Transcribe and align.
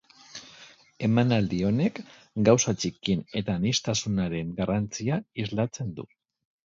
Emanaldi 1.07 1.59
honek, 1.67 2.01
gauza 2.49 2.75
txikien 2.85 3.21
eta 3.43 3.59
aniztasunaren 3.61 4.57
garrantzia 4.63 5.21
islatzen 5.45 5.93
du. 6.01 6.09